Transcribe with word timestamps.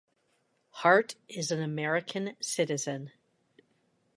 Hart 0.71 1.13
is 1.29 1.51
an 1.51 1.61
American 1.61 2.35
citizen. 2.41 3.11